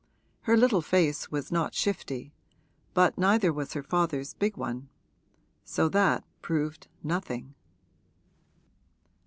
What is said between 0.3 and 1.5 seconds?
Her little face